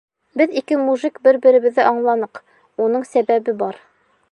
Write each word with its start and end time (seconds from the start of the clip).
Беҙ 0.39 0.53
ике 0.61 0.77
мужик 0.85 1.19
бер-беребеҙҙе 1.27 1.85
аңланыҡ: 1.91 2.41
уның 2.87 3.07
сәбәбе 3.13 3.57
бар. 3.63 3.81